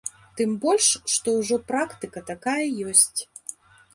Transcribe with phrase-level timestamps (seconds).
[0.39, 3.21] Тым больш, што ўжо практыка такая ёсць.